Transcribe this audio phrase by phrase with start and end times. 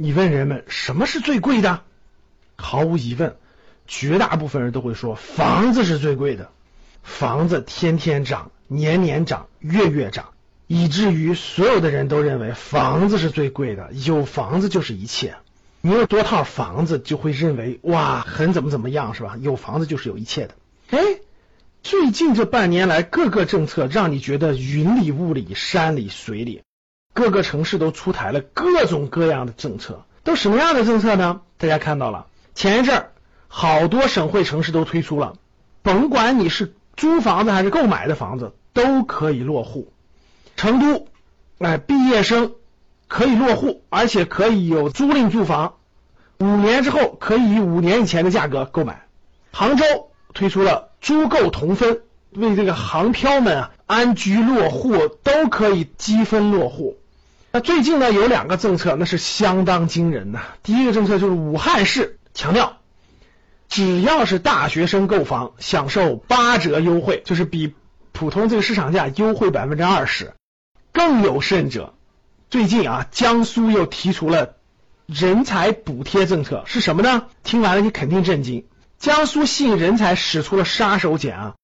[0.00, 1.82] 你问人们什么是最贵的？
[2.54, 3.36] 毫无疑问，
[3.88, 6.50] 绝大部分人都会说房子是最贵的。
[7.02, 10.28] 房子天天涨，年年涨，月月涨，
[10.68, 13.90] 以至于所有的人都认为房子是最贵的。
[13.92, 15.34] 有房子就是一切，
[15.80, 19.36] 你有多套房子就会认为哇，很怎么怎么样是吧？
[19.40, 20.54] 有房子就是有一切的。
[20.90, 21.00] 哎，
[21.82, 26.62] 最近这半年来，各个政策让你觉得云里雾里，山里水里。
[27.18, 31.40] 各个城市都出台了各种各样的政策，都什么样的政策呢？
[31.56, 33.10] 大家看到了，前一阵儿
[33.48, 35.34] 好多省会城市都推出了，
[35.82, 39.92] 甭管你是租房子还是购买的房子，都可以落户。
[40.54, 41.08] 成都，
[41.58, 42.52] 哎，毕业生
[43.08, 45.74] 可以落户，而且可以有租赁住房，
[46.38, 49.08] 五年之后可以以五年以前的价格购买。
[49.50, 49.84] 杭州
[50.34, 56.96] 推出了租购同分，为这个杭漂们啊安居落户都可以积分落户。
[57.50, 60.40] 那最近呢有两个政策，那是相当惊人的。
[60.62, 62.78] 第一个政策就是武汉市强调，
[63.68, 67.74] 只要是大学生购房，享受八折优惠，就是比
[68.12, 70.34] 普通这个市场价优惠百分之二十。
[70.92, 71.94] 更有甚者，
[72.50, 74.56] 最近啊，江苏又提出了
[75.06, 77.26] 人才补贴政策，是什么呢？
[77.44, 78.66] 听完了你肯定震惊。
[78.98, 81.54] 江苏吸引人才使出了杀手锏啊，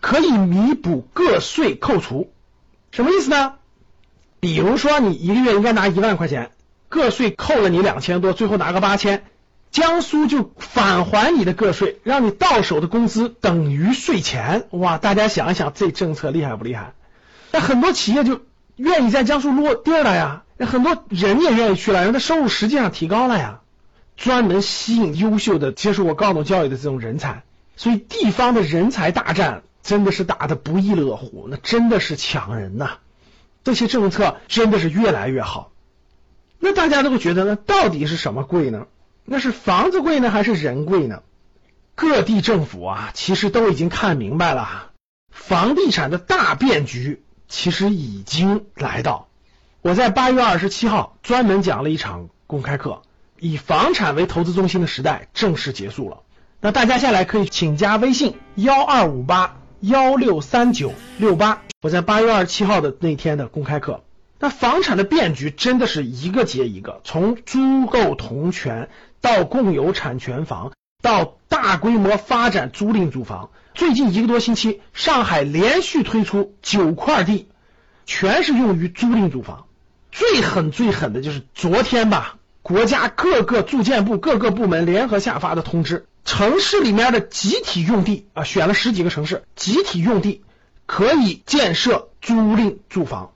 [0.00, 2.32] 可以弥补个税扣除，
[2.90, 3.57] 什么意思呢？
[4.40, 6.50] 比如说，你一个月应该拿一万块钱，
[6.88, 9.24] 个税扣了你两千多，最后拿个八千，
[9.70, 14.66] 江苏就返还你的个税，让你到手的工资等于税前。
[14.70, 16.92] 哇，大家想一想，这政策厉害不厉害？
[17.52, 18.40] 那很多企业就
[18.76, 23.60] 愿意在江苏落地了呀，那很多人也愿意去了，人的收入实际上提高了呀。
[24.16, 27.44] 专门吸引优秀的接受过高等教育的这种人才，
[27.76, 32.98] 所以地方的人才大战真的是打的不亦乐乎，那真的是抢人呐。
[33.68, 35.72] 这些政策真的是越来越好，
[36.58, 38.86] 那大家都会觉得呢，到底是什么贵呢？
[39.26, 41.22] 那是房子贵呢，还是人贵呢？
[41.94, 44.92] 各地政府啊，其实都已经看明白了，
[45.30, 49.28] 房地产的大变局其实已经来到。
[49.82, 53.02] 我在八月二十七号专门讲了一场公开课，
[53.38, 56.22] 以房产为投资中心的时代正式结束了。
[56.62, 61.62] 那大家下来可以请加微信幺二五八幺六三九六八。
[61.80, 64.02] 我在八月二十七号的那天的公开课，
[64.40, 68.88] 那房产的变局真的是一个接一个，从租购同权
[69.20, 73.50] 到共有产权房，到大规模发展租赁住房。
[73.74, 77.46] 最近一个多星期，上海连续推出九块地，
[78.06, 79.66] 全是用于租赁住房。
[80.10, 82.37] 最狠最狠的就是昨天吧，
[82.68, 90.42] 国家各个住建部各个部门联合下发的通知，城市里面的集体用地啊，选了十几个城市，集体用地。
[90.84, 93.32] 可以建设租赁住房，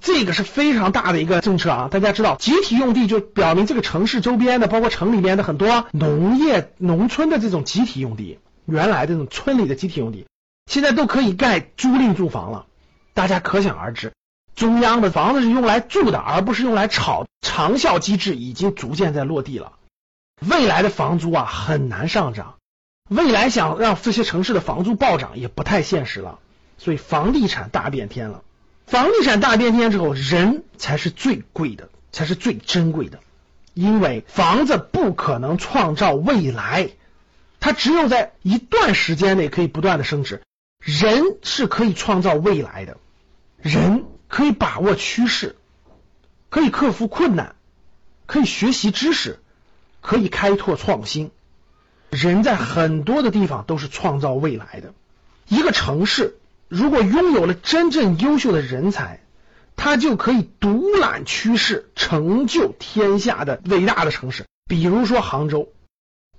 [0.00, 1.88] 这个是非常大的一个政策啊！
[1.90, 10.26] 大家知道，集体用地就表明这个城市周边的，包括城里面的很多农业、农村的这种集体用地，原来这种村里的集体用地，
[10.66, 12.66] 现在都可以盖租赁住房了。
[13.14, 14.12] 大家可想而知，
[14.54, 17.26] 中央的房子是用来住的，而不是用来炒。
[17.40, 19.72] 长效机制已经逐渐在落地了，
[20.40, 22.54] 未来的房租啊很难上涨，
[23.08, 26.38] 未来想让这些城市的房租暴涨也不太现实了。
[26.78, 28.42] 所以房地产大变天了，
[28.86, 33.20] 房地产大变天之后，人才是最贵的，才是最珍贵的。
[33.74, 36.90] 因为房子不可能创造未来，
[37.60, 40.42] 它只有在一段时间内可以不断的升值。
[40.80, 42.96] 人是可以创造未来的，
[43.60, 45.56] 人可以把握趋势，
[46.48, 47.54] 可以克服困难，
[48.24, 49.38] 可以学习知识，
[50.00, 51.30] 可以开拓创新。
[52.08, 54.94] 人在很多的地方都是创造未来的，
[55.48, 56.38] 一个城市。
[56.68, 59.20] 如果拥有了真正优秀的人才，
[59.76, 64.46] 他就可以独揽趋势，成就天下的伟大的城市。
[64.66, 65.68] 比如说杭州，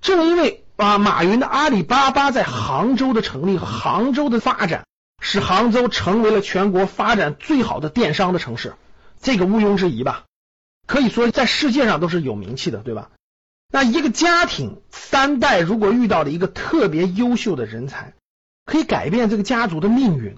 [0.00, 4.86] 正因为啊马云的阿里巴巴在杭州的成立和杭州的发展，
[5.22, 8.74] 使杭州成为了全国发展最好的电商的城市，
[9.22, 10.24] 这个毋庸置疑吧？
[10.86, 13.10] 可以说在世界上都是有名气的，对吧？
[13.72, 18.12] 那一个家庭三代如果遇到了一个特别优秀的人才。
[18.64, 20.36] 可以改变这个家族的命运，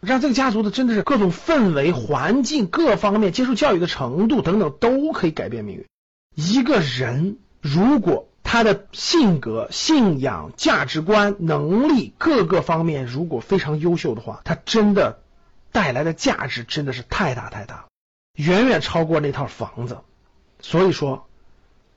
[0.00, 5.86] 让这个家族的真的是各种氛围、环境各方面接受教育的程度等等都可以改变命运。
[6.34, 15.20] 一个人如果他的性格、信仰、价值观、能力各个方面如果非常优秀的话，他真的
[15.72, 17.86] 带来的价值真的是太大太大，
[18.34, 20.00] 远远超过那套房子。
[20.60, 21.26] 所以说，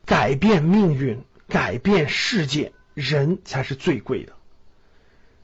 [0.06, 4.32] 改变命运、改变世界，人才是最贵的。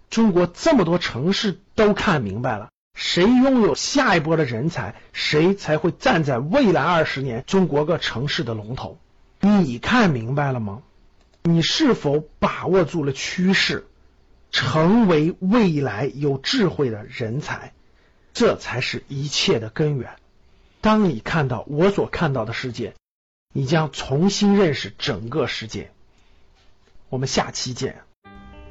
[0.09, 8.97] 中国这么多城市都看明白了，谁拥有下一波的人才，谁才会站在未来二十年中国各城市的龙头。
[9.41, 10.83] 你看明白了吗？
[11.43, 13.87] 你是否把握住了趋势，
[14.51, 17.73] 成为未来有智慧的人才？
[18.33, 20.11] 这才是一切的根源。
[20.81, 22.93] 当你看到我所看到的世界，
[23.53, 25.91] 你将重新认识整个世界。
[27.09, 28.01] 我们下期见。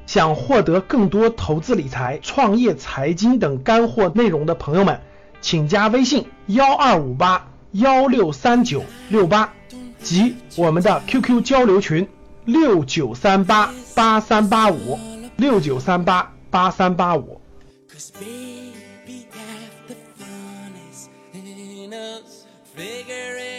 [0.06, 5.00] 想获得更多投资理财、创业财经等干货内容的朋友们，
[5.40, 9.54] 请加微信幺二五八幺六三九六八
[10.00, 12.08] 及我们的 QQ 交流群
[12.52, 14.98] 六九三八八三八五
[15.36, 17.40] 六九三八八三八五。
[17.88, 23.49] Cause baby, half the fun is in us figuring